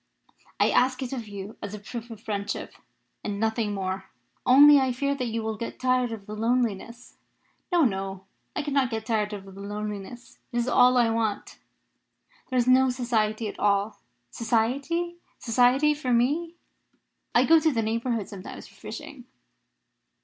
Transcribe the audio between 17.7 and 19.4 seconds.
the neighbourhood sometimes for fishing.